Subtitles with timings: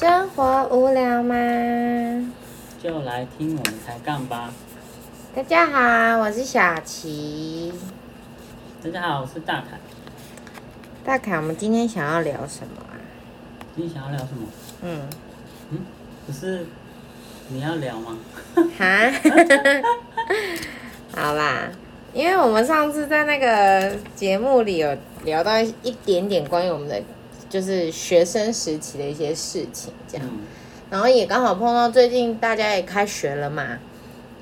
[0.00, 1.34] 生活无聊吗？
[2.82, 4.50] 就来听我们抬杠吧。
[5.36, 7.70] 大家好，我是小琪。
[8.82, 9.78] 大家好，我是大凯。
[11.04, 12.96] 大凯，我们今天想要聊什么啊？
[13.74, 14.48] 你想要聊什么？
[14.80, 15.02] 嗯，
[15.70, 15.80] 嗯，
[16.26, 16.64] 不是
[17.48, 18.16] 你要聊吗？
[18.78, 19.12] 哈，
[21.14, 21.70] 好啦，
[22.14, 27.02] 因为我们上次在那个节目里有聊到一点点关于我们的
[27.50, 30.38] 就是学生时期的一些事情，这样，嗯，
[30.88, 33.76] 然后也刚好碰到最近大家也开学了嘛，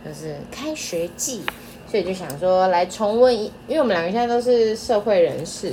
[0.05, 1.43] 就是开学季，
[1.91, 5.73] 所以就想说来重温一，因为我们两个现在都是社会人士，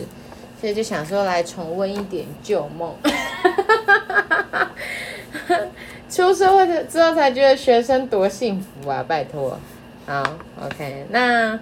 [0.59, 2.95] 所以就想说来重温一点旧梦。
[6.09, 9.03] 出社会的之后才觉得学生多幸福啊！
[9.05, 9.59] 拜托，
[10.05, 10.23] 好
[10.63, 11.59] ，OK，那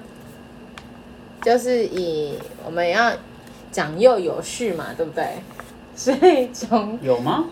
[1.42, 3.12] 就是以我们要
[3.72, 5.26] 长幼有序嘛，对不对？
[5.96, 7.46] 所以从有吗？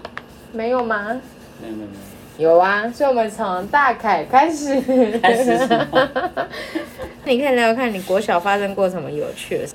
[0.52, 1.20] 没有吗？
[1.62, 2.02] 没有没有没有。
[2.38, 4.82] 有啊，所以我们从大凯开始。
[5.22, 6.10] 开始什么？
[7.24, 9.74] 你可以聊聊看你国小发生过什么有趣的事？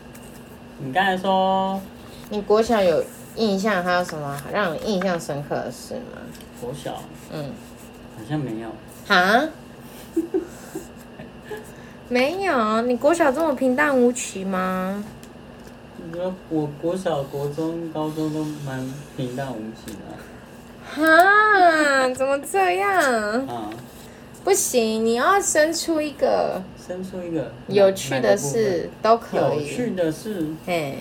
[0.79, 1.81] 你刚才说
[2.29, 3.05] 你国小有
[3.37, 6.21] 印象还有什么让你印象深刻的事吗？
[6.61, 7.53] 国小嗯，
[8.17, 8.69] 好像没有，
[9.07, 9.49] 哈？
[12.09, 15.05] 没有，你国小这么平淡无奇吗？
[16.09, 19.99] 你说我国小、国中、高中都蛮平淡无奇的
[20.95, 22.09] 哈？
[22.15, 23.47] 怎么这样？
[23.49, 23.71] 啊。
[24.45, 29.67] 不行，你要生出一个生出一个有趣的事都可以。
[29.67, 30.99] 有趣的事，嘿，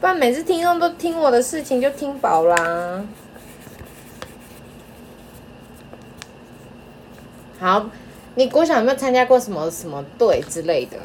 [0.00, 3.04] 不然每次听众都听我的事情就听饱啦。
[7.58, 7.90] 好，
[8.36, 10.96] 你国小有没有参加过什么什么队之类的？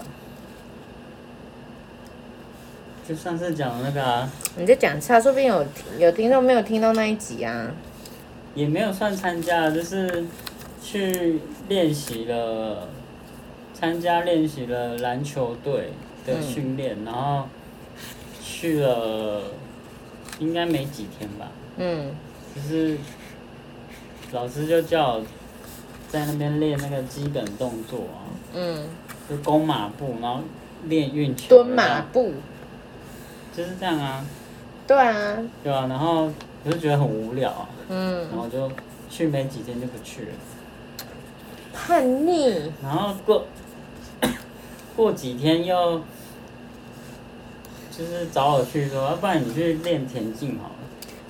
[3.08, 5.66] 就上次讲的那个啊，你就讲一下，说不定有
[5.98, 7.72] 有听众没有听到那一集啊。
[8.54, 10.26] 也没有算参加，就是
[10.84, 12.90] 去练习了，
[13.74, 15.92] 参加练习了篮球队
[16.26, 17.48] 的训练，然后
[18.44, 19.44] 去了，
[20.40, 22.12] 应该没几天吧，嗯。
[22.56, 22.98] 就是
[24.32, 25.24] 老师就叫我
[26.10, 28.88] 在那边练那个基本动作啊，嗯，
[29.30, 30.42] 就弓马步，然后
[30.86, 32.34] 练运球，蹲马步，
[33.58, 34.24] 就是这样啊，
[34.86, 36.32] 对啊，对啊、然后
[36.64, 38.72] 我就觉得很无聊啊，嗯，然后就
[39.10, 40.28] 去没几天就不去了。
[41.74, 43.48] 叛逆，然后过
[44.96, 46.00] 过几天又
[47.90, 50.76] 就是找我去说，要不然你去练田径好了。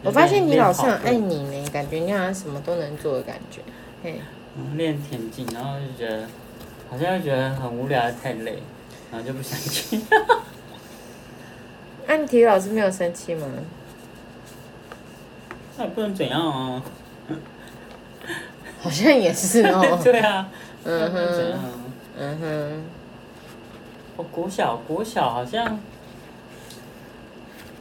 [0.03, 3.61] 我发现你老师很爱你呢，感觉你好像什么都能做的感觉。
[4.03, 4.19] 嘿，
[4.57, 6.27] 然后练田径，然后就觉得
[6.89, 8.61] 好像又觉得很无聊，太累，
[9.09, 10.01] 然后就不想去。
[12.07, 13.45] 那、你体育老师没有生气吗？
[15.77, 16.81] 那也不能怎样啊。
[18.81, 19.99] 好像也是哦。
[20.03, 20.49] 对啊，
[20.83, 21.59] 那嗯哼，啊？
[22.17, 22.83] 嗯哼，
[24.15, 25.79] 我国小国小好像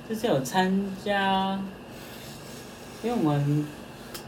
[0.09, 1.59] 就是有参加，
[3.03, 3.67] 因为我们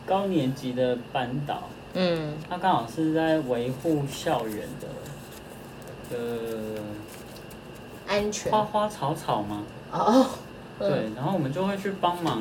[0.07, 1.65] 高年级的班导。
[1.95, 6.81] 嗯他刚好是在维护校园的，呃，
[8.07, 9.63] 安全花花草草嘛，
[9.93, 10.27] 哦。
[10.81, 12.41] 嗯对，然后我们就会去帮忙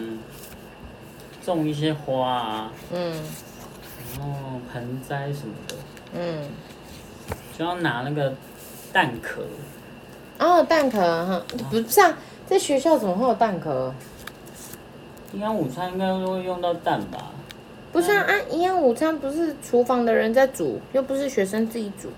[1.44, 3.12] 种一些花啊，嗯
[4.16, 5.75] 然后盆栽什么的，
[6.13, 6.47] 嗯，
[7.58, 8.31] 就要拿那个
[8.94, 9.41] 蛋壳，
[10.38, 11.41] 哦，蛋壳哈，
[11.72, 12.16] 不是啊，
[12.46, 13.91] 在学校怎么会有蛋壳？
[15.34, 17.31] 营养午餐应该都会用到蛋吧？
[17.91, 22.09] 不是啊，啊营养午餐不是厨房的人在煮，又不是学生自己煮。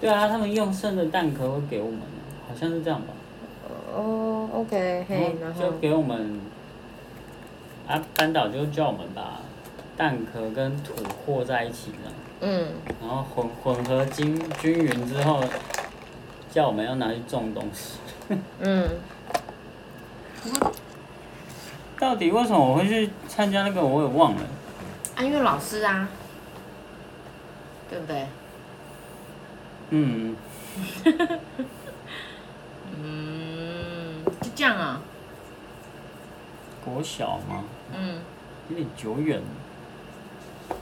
[0.00, 1.98] 对啊，他们用剩的蛋壳会给我们，
[2.48, 3.08] 好像是这样吧？
[3.98, 6.40] 哦，OK，嘿，然后就给我们，
[7.88, 9.40] 啊，班导就叫我们把
[9.96, 10.94] 蛋壳跟土
[11.26, 11.98] 和在一起的。
[12.40, 12.68] 嗯，
[13.00, 15.42] 然后混混合均均匀之后，
[16.52, 17.98] 叫我们要拿去种东西。
[18.60, 18.88] 嗯，
[21.98, 24.42] 到底为什么我会去参加那个，我也忘了。
[25.16, 26.08] 啊，因为老师啊，
[27.90, 28.26] 对不对？
[29.90, 30.36] 嗯，
[33.02, 33.27] 嗯，就
[34.58, 35.00] 这样啊。
[36.84, 37.62] 国小吗？
[37.96, 38.18] 嗯，
[38.68, 40.76] 有点久远了。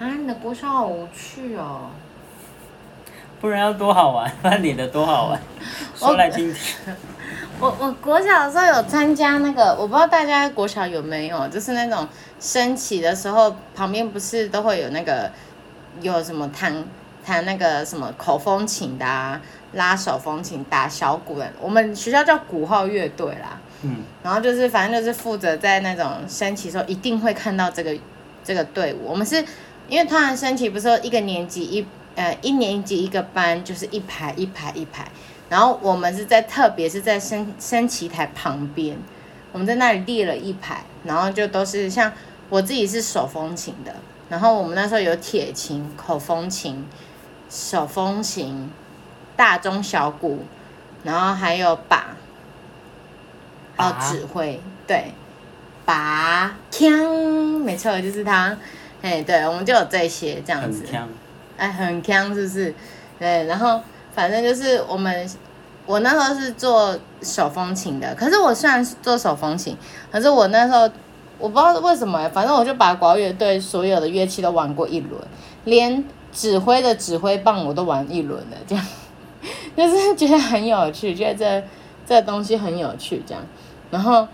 [0.00, 1.88] 啊，你的国小好无趣哦。
[3.40, 5.40] 不然要多好玩， 那你的多好玩，
[5.96, 6.94] 说来听听。
[7.58, 12.06] 我我国小的时候有参加那个，我不知道大家国小有没有，就是那种
[12.38, 15.32] 升旗的时候，旁边不是都会有那个
[16.02, 16.84] 有什么弹
[17.24, 19.40] 弹那个什么口风琴的啊，
[19.72, 23.60] 拉手风琴、打小鼓的，我们学校叫鼓号乐队啦。
[23.82, 27.96] 嗯，然后就是反正就是负责在那种升旗的时候一定会看到这个
[28.44, 29.08] 这个队伍。
[29.08, 29.44] 我们是
[29.88, 35.10] 因为突然升旗不是说一个年级一呃一年级一个班就是一排一排一排，
[35.48, 38.96] 然后我们是在特别是在升升旗台旁边，
[39.50, 42.12] 我们在那里列了一排，然后就都是像
[42.48, 43.96] 我自己是手风琴的，
[44.28, 46.86] 然后我们那时候有铁琴、口风琴、
[47.50, 48.70] 手风琴、
[49.36, 50.44] 大中小鼓，
[51.04, 52.08] 然后还有把。
[53.74, 55.12] 还有指挥，对，
[55.84, 56.90] 拔枪，
[57.64, 58.54] 没错，就是他，
[59.00, 60.84] 哎，对，我们就有这些这样子
[61.56, 62.74] 哎，很锵，是不是？
[63.18, 63.80] 对，然后
[64.14, 65.28] 反正就是我们，
[65.86, 69.76] 我那时候是做手风琴的，可是我虽然是做手风琴，
[70.12, 70.82] 可是我那时候
[71.38, 75.20] 我不知道为什么，反正我就把国乐队所有的乐器都玩过一轮，
[75.64, 78.84] 连指挥的指挥棒我都玩一轮了，这样，
[79.76, 81.66] 就是觉得很有趣，觉得这
[82.06, 83.42] 这东西很有趣，这样，
[83.90, 84.26] 然后。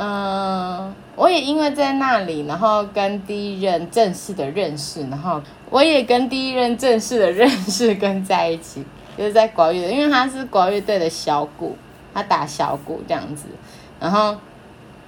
[0.00, 8.84] 嗯，我也因为在那里，然后跟第一任正式的认识，然后我也跟第一任正式的认识跟在一起，
[9.16, 11.76] 就是在国乐，因为他是国乐队的小鼓，
[12.14, 13.46] 他打小鼓这样子，
[13.98, 14.36] 然后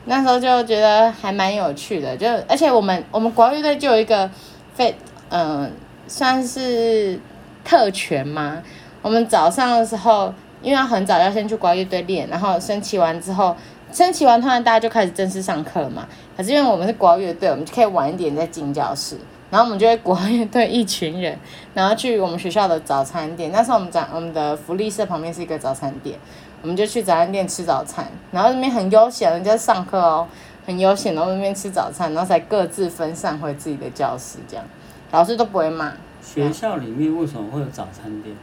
[0.06, 4.28] 那时候就觉得还蛮有趣的，就而且我们我们国乐队就有一个
[4.74, 4.92] 非
[5.28, 5.70] 嗯、
[6.08, 7.20] 算是
[7.64, 8.60] 特权嘛，
[9.02, 10.32] 我们早上的时候，
[10.62, 13.56] 因为要很早要先去国乐队练，然后升旗完之后。
[13.92, 16.06] 升旗完，突然大家就开始正式上课了嘛。
[16.36, 19.16] 可是因为我们是国乐队，我们就可以晚一点再进教室。
[19.50, 21.36] 然后我们就会国乐队一群人，
[21.74, 23.50] 然后去我们学校的早餐店。
[23.50, 26.16] 那时候我们早我们的福利社旁边是一个早餐店，
[26.62, 28.06] 我们就去早餐店吃早餐。
[28.30, 30.24] 然后那边很悠闲，人家上课哦，
[30.64, 34.64] 很悠闲，然后那边吃早餐，然后才各自分散回自己的教室，这样
[35.10, 35.92] 老师都不会骂。
[36.22, 38.36] 学校里面为什么会有早餐店？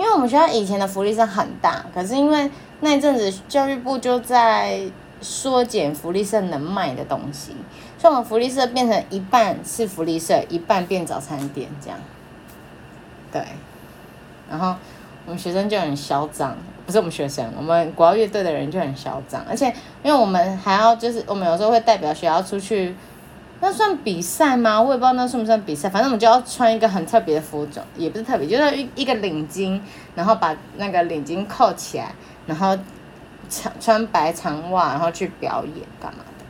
[0.00, 2.50] 因为我们学校以前的福利社很大，可是因为
[2.80, 4.80] 那一阵子教育部就在
[5.20, 7.54] 缩减福利社能卖的东西，
[7.98, 11.98] 所以我们福利社变成一半是福利社，一半变早餐店这样。
[13.30, 13.44] 对，
[14.48, 14.74] 然后
[15.26, 16.56] 我们学生就很嚣张，
[16.86, 19.66] 不是我们学生，我们国乐队的人就很嚣张，而且
[20.02, 22.94] 因为我们还要就是我们有时候会代表学校出去。
[23.62, 24.80] 那算比赛吗？
[24.80, 25.88] 我也不知道那算不算比赛。
[25.90, 29.78] 反正我们就要穿一个很特别的服装，也不是特别，就是一一个领巾，
[30.14, 32.10] 然后把那个领巾扣起来，
[32.46, 32.74] 然后
[33.50, 36.44] 长穿白长袜，然后去表演干嘛的。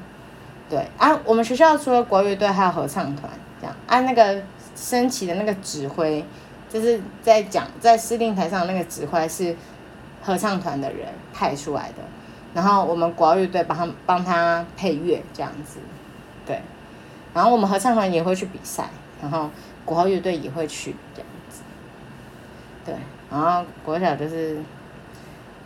[0.71, 3.29] 对啊，我们学校除了国乐队，还有合唱团，
[3.61, 4.41] 这样啊，那个
[4.77, 6.25] 升旗的那个指挥，
[6.69, 9.57] 就是在讲在司令台上那个指挥是
[10.23, 11.97] 合唱团的人派出来的，
[12.55, 15.81] 然后我们国乐队帮他帮他配乐这样子，
[16.47, 16.63] 对。
[17.33, 18.89] 然后我们合唱团也会去比赛，
[19.23, 19.49] 然后
[19.85, 21.61] 国号乐队也会去这样子，
[22.85, 22.95] 对，
[23.31, 24.59] 然后国小就是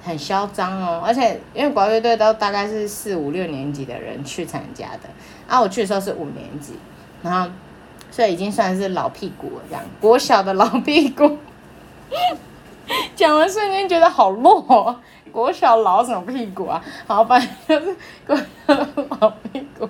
[0.03, 5.09] 很嚣张哦，而且因为国乐队都大概是四五六年级的人去参加的，
[5.49, 6.75] 啊，我去的时候是五年级，
[7.23, 7.51] 然后
[8.11, 11.39] 所以已经算是老屁股了，这样国小的老屁股，
[13.17, 15.01] 讲的瞬间觉得好弱、哦。
[15.35, 16.81] 国小老什么屁股啊？
[17.09, 19.81] 好，反正就是国小的老屁股，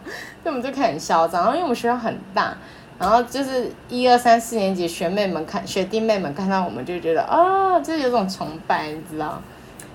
[0.43, 1.43] 所以我们就开始很嚣张。
[1.43, 2.57] 然后因为我们学校很大，
[2.99, 9.39] 然后就是一二三四年级学妹们看学弟妹们看到我们就觉得啊，就是有种崇拜，你知道？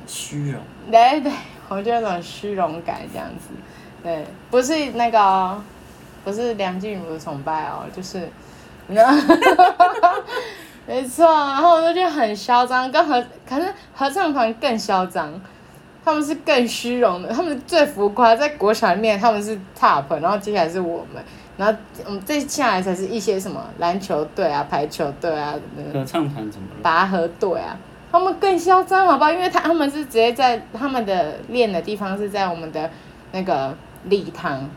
[0.05, 0.61] 虚荣，
[0.91, 1.31] 对对，
[1.67, 3.49] 我就有种虚荣感这样子。
[4.03, 5.59] 对，不是那个哦、
[6.23, 8.29] 不是梁静茹的崇拜哦，就是，
[8.85, 9.09] 你知道。
[10.89, 15.39] 没错，然后我就觉得很嚣张，跟合可是合唱团更嚣张，
[16.03, 21.23] 他们是更虚荣的，他们最浮夸，在国小里面他们是 top，然后接下来是我们，
[21.57, 26.81] 然后我们再下来才是一些什么篮球队啊、排球队啊、那个合唱团怎么了？
[26.81, 27.77] 拔河队啊，
[28.11, 29.31] 他们更嚣张，好不好？
[29.31, 32.89] 因为他他们是直接在他们的练的地方是在我们的
[33.31, 34.67] 那个礼堂，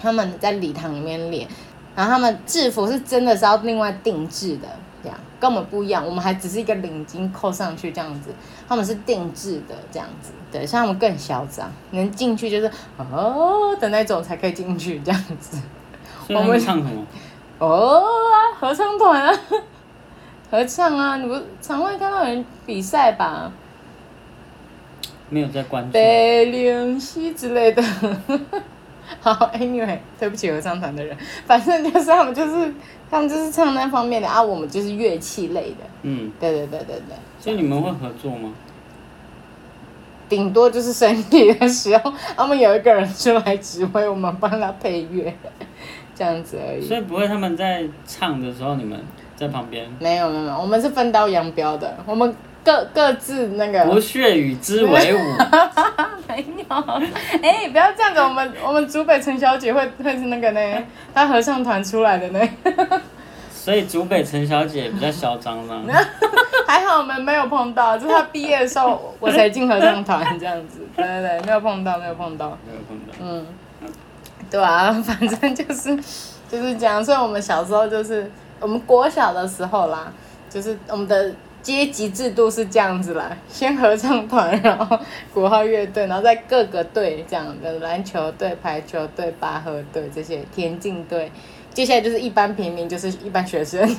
[0.00, 1.46] 他们在礼堂里面练，
[1.94, 4.66] 然后他们制服是真的是要另外定制的，
[5.40, 8.30] 跟我们不一样，我们还只是一个领巾扣上去这样子，
[8.68, 15.58] 他们是定制的这样子，对，像他们更嚣张，能进去就是哦的那种才可以进去这样子。
[16.26, 17.06] 所以他们唱什么？
[17.58, 19.40] 哦啊，合唱团啊，
[20.50, 23.50] 合唱啊，你不常会看到有人比赛吧？
[25.30, 25.92] 没有在关注。
[25.92, 27.82] 北灵西之类的。
[29.20, 32.72] 好，anyway，对不起合唱团的人，反正就是他们就是
[33.10, 35.84] 他们就是唱那方面的啊，我们就是乐器类的。
[36.02, 38.52] 嗯，对对对对对，所以你们会合作吗？
[40.28, 45.34] 顶多就是身体的时候，他们有一个人出来指挥，我们帮他配乐，
[46.14, 46.86] 这样子而已。
[46.86, 49.00] 所以不会他们在唱的时候，你们
[49.34, 49.86] 在旁边。
[49.98, 53.86] 没有没有没有，我们是分道扬镳的，我们各各自那个。
[53.86, 55.18] 不屑与之为伍。
[56.68, 60.60] 没有，哎、不要这样子，我们我们竹北陈小姐会会是那个呢，
[61.14, 62.48] 她合唱团出来的呢，
[63.50, 65.74] 所以竹北陈小姐比较嚣张呢。
[66.66, 72.58] 还好我们没有碰到，就是她毕业的时候我才进合唱团这样子， 对对对，没有碰到，没有碰到。
[72.66, 73.14] 没有碰到。
[73.20, 73.46] 嗯，
[74.50, 75.96] 对啊，反正就是
[76.50, 80.12] 就是这样，所以我们小时候就是我们国小的时候啦，
[80.50, 84.98] 就是我们的阶级制度是这样子啦，先合唱团，然后
[85.34, 91.30] 国号乐队，然后再各个队这样的篮球队、排球队、拔河队这些田径队，
[91.74, 93.86] 接下来就是一般平民，就是一般学生。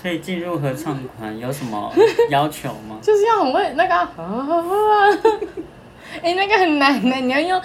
[0.00, 1.92] 所以进入合唱团有什么
[2.30, 2.98] 要求吗？
[3.02, 4.12] 就是要很会那个啊，
[6.22, 7.60] 哎、那个很难的，你要用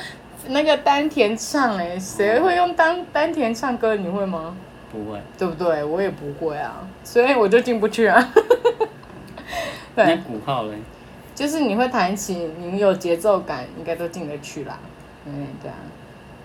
[0.48, 3.96] 那个丹田唱、哎，谁会用丹丹田唱歌？
[3.96, 4.56] 你会吗？
[4.92, 5.20] 不会。
[5.38, 5.84] 对不对？
[5.84, 8.34] 我也不会啊，所以我就进不去啊。
[9.96, 10.78] 那 对，鼓号嘞？
[11.34, 14.78] 就是你会弹琴，你有节奏感，应该都进得去啦。
[15.26, 15.76] 嗯，对啊，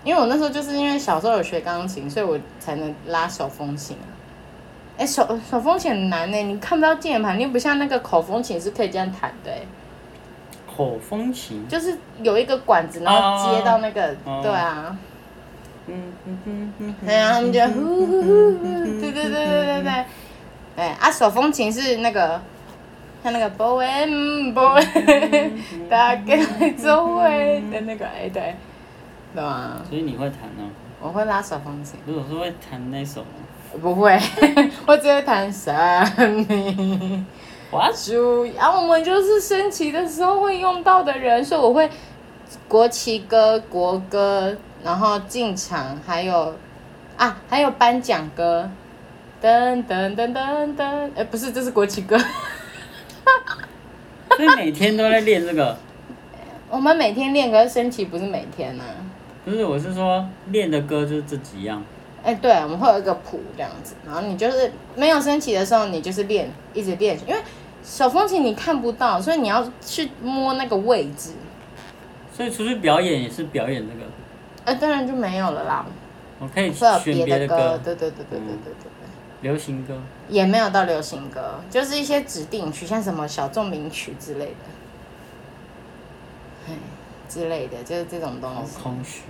[0.03, 4.07] 因为我那时候就是因为小时候有学钢琴，所以我才能拉手风琴啊。
[4.97, 9.59] 哎、手手风琴很难呢，你看不到键盘，你不像那个口风琴是可以这样弹的哎。
[10.75, 11.67] 口风琴。
[11.67, 14.97] 就是有一个管子，然后接到那个，哦对啊，
[15.87, 16.95] 嗯嗯嗯嗯。
[17.05, 18.63] 对啊，他们就呼呼呼呼，
[19.01, 20.05] 对对对对对对，
[20.75, 22.39] 哎啊，手风琴是那个，
[23.23, 23.85] 像那个 boy
[24.53, 24.83] boy，
[25.89, 26.37] 大概
[26.71, 28.55] 周围的那个，哎对，
[29.33, 30.69] 对啊，所以你会弹哦？
[31.01, 33.27] 我会拉手风琴，不是，我说会弹那首吗？
[33.81, 34.17] 不会，
[34.87, 35.73] 我只会弹神
[36.47, 37.25] 明。
[37.71, 41.87] 哇，主要我们就是升旗的时候会用到的人，所以我会
[42.67, 46.55] 国旗歌、国歌，然后进场，还有
[47.17, 48.69] 啊，还有颁奖歌，
[49.41, 52.17] 噔噔噔噔噔，哎，不是，这是国旗歌。
[54.35, 55.77] 所以每天都在练这个。
[56.69, 58.83] 我们每天练，可是升旗不是每天呢、
[59.45, 61.81] 不是，我是说练的歌就是这几样。
[62.23, 67.41] 哎，对，我们会有一个谱这样子，然后你就是没有升旗的时候，你就是练，一直练，因为
[67.83, 71.31] 手风琴你看不到，所以你要去摸那个位置。
[72.37, 74.05] 所以出去表演也是表演那个，
[74.65, 75.83] 哎，当然就没有了啦。
[76.37, 78.91] 我可以选别的歌，对对对对对对对对。
[79.41, 84.45] 流行歌也没有到流行歌，就是一些指定曲，像什么小众名曲之类
[86.67, 86.73] 的，
[87.27, 88.77] 之类的就是这种东西。
[88.83, 89.23] 空虚，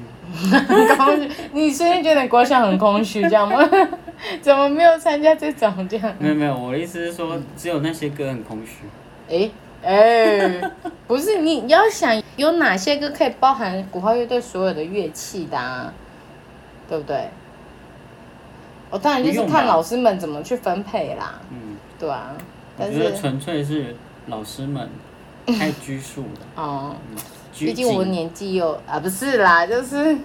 [0.98, 3.58] 空虚，你最在觉得国象很空虚，这样吗？
[4.42, 6.14] 怎么没有参加这种这样？
[6.20, 8.80] 没有没有，我的意思是说，只有那些歌很空虚。
[9.30, 9.50] 诶。
[9.84, 10.62] 哎，
[11.08, 15.94] 不是，你你要想有哪些歌可以包含鼓号乐队所有的乐器的、啊，
[16.90, 17.30] 对不对？
[18.90, 22.32] 我当然就是看老师们怎么去分配啦，嗯，对啊。
[22.36, 22.42] 我
[22.78, 23.96] 但是觉得纯粹是
[24.28, 24.90] 老师们
[25.48, 26.64] 太拘束了。
[26.64, 26.96] 哦。
[27.52, 30.16] 拘毕竟我谨年纪又啊，不是啦，就是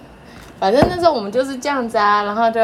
[0.59, 2.61] 反正那时候我们就是这样子啊，然后就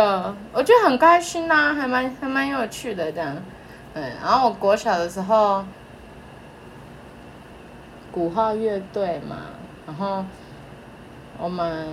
[0.53, 3.35] 我觉得很开心呐、还蛮还蛮有趣的这样。
[3.95, 5.65] 嗯，然后我国小的时候，
[8.11, 9.37] 鼓号乐队嘛，
[9.85, 10.23] 然后
[11.37, 11.87] 我们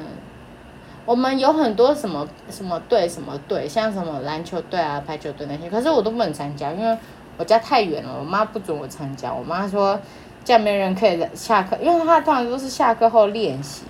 [1.04, 6.99] 我们有很多什么什么队什么队，像什么篮球队啊、排球队那些，可是我都不能参加，因为
[7.37, 9.32] 我家太远了，我妈不准我参加。
[9.32, 10.00] 我妈说
[10.44, 13.85] 这样没人可以下课，因为她通常都是下课后练习，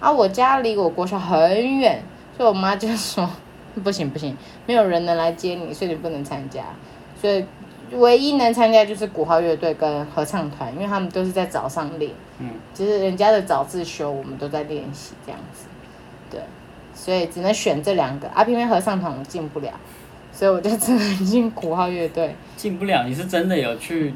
[0.00, 2.02] 啊，我家离我国小很远，
[2.36, 3.28] 所以我妈就说
[3.84, 4.36] 不行不行，
[4.66, 6.64] 没有人能来接你，所以你不能参加。
[7.20, 7.44] 所以
[7.92, 15.66] 唯一能参加就是鼓号乐队跟合唱团，因为他们都是在早上练，嗯，就是人家的早自修，我们都在练习这样子，
[16.30, 16.40] 对，
[16.94, 18.28] 所以只能选这两个。
[18.28, 19.72] 啊，偏偏合唱团我进不了，
[20.32, 22.34] 所以我就只能进鼓号乐队。
[22.56, 23.04] 进不了。
[23.06, 24.14] 你是真的有去？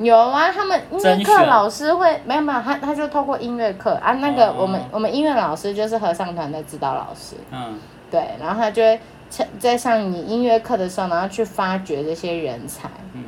[0.00, 7.78] 有啊，他们音乐课老师会没有没有，他他就透过音乐课啊，那个哦我们、我们音乐老师就是合唱团的指导老师，嗯，
[8.10, 8.98] 对，然后他就会
[9.36, 13.24] 在在上你音乐课的时候，然后去发掘这些人才，嗯。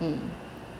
[0.00, 0.18] 嗯，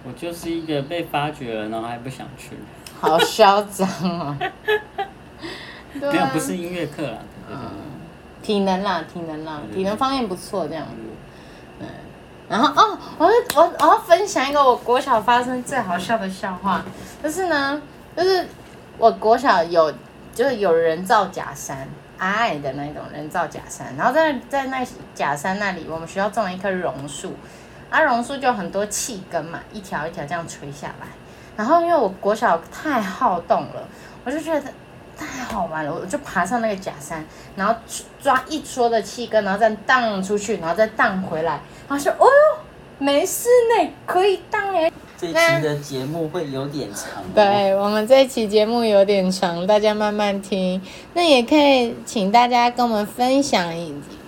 [0.05, 2.57] 我就是一个被发掘了，然后还不想去。
[2.99, 3.87] 好嚣张
[4.19, 4.39] 啊。
[5.95, 7.19] 没有，不是音乐课啦。
[7.47, 8.43] 对对对。
[8.43, 10.85] 体能啦，体能啦，体能方面不错这样。
[10.87, 10.93] 子。
[11.81, 11.87] 嗯，
[12.49, 16.83] 然后哦，我要我我要分享一个我国小发生最好笑的笑话，
[17.23, 17.81] 就是呢，
[18.17, 18.49] 就是
[18.99, 19.93] 我国小有
[20.35, 21.87] 就是有人造假山，
[22.23, 27.35] 矮矮的那种人造假山，然后在在那假山那里，我们学校种了一棵榕树，
[27.91, 31.09] 啊，榕树就很多气根嘛，一条一条这样垂下来。
[31.57, 33.89] 然后因为我国小太好动了，
[34.25, 34.63] 我就觉得
[35.19, 37.27] 太好玩了，我就爬上那个假山，
[37.57, 37.75] 然后
[38.23, 42.59] 抓一撮的气根，然后再荡出去，然后再荡回来，然后说哦哟，
[43.03, 44.91] 没事呢，可以当哎。
[45.19, 50.81] 这期的节目会有点长、哦，对我们这一期节目有点长，大家慢慢听。
[51.15, 53.73] 那也可以请大家跟我们分享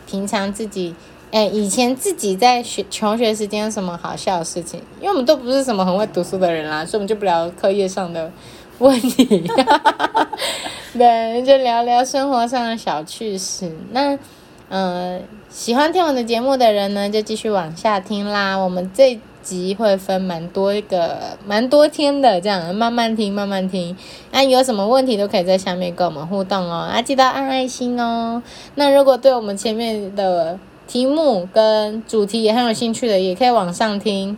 [0.07, 0.95] 平常自己，
[1.33, 4.81] 哎，以前自己在学求学时间有什么好笑的事情？
[5.01, 8.31] 因为我们都不是什么很会读书的人啦，所以我们就不聊课业上的
[8.79, 9.51] 问题。
[10.97, 13.69] 对，就聊聊生活上的小趣事。
[13.91, 14.17] 那，
[14.77, 18.57] 嗯、喜欢听我的节目的人呢，就继续往下听啦。
[18.57, 23.97] 我们这集会分蛮多一个蛮多天的，这样慢慢听，慢慢听。
[24.33, 28.43] 那有什么问题都可以在下面跟我们互动哦，啊，记得按爱心哦。
[28.75, 34.37] 那如果对我们前面的题目跟主题也很有兴趣的，也可以往上听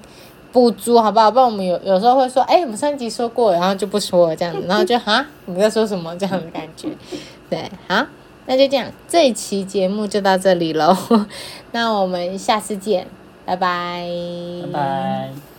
[0.52, 1.30] 补足，好不好？
[1.30, 6.90] 不然我们有有时候会说，哎、我们上集说过，然后就不说了这样子，然后就哈，你在说什么这样的感觉。
[7.48, 8.04] 对，好，
[8.46, 10.96] 那就这样，这一期节目就到这里喽。
[11.72, 13.06] 那我们下次见。
[13.44, 14.08] 拜拜。
[14.64, 15.55] 拜拜。